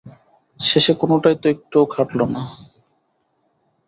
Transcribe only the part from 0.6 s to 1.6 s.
শেষে কোনোটাই তো